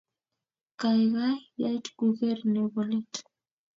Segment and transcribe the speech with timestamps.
[0.79, 3.13] Kaikai yat kurget nebo let